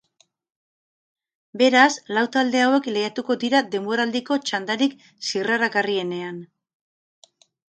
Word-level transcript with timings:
Beraz, 1.61 1.91
lau 2.17 2.23
talde 2.37 2.63
hauek 2.67 2.89
lehiatuko 2.95 3.37
dira 3.45 3.61
denboraldiko 3.77 4.39
txandarik 4.49 4.97
zirraragarrienean. 5.29 6.45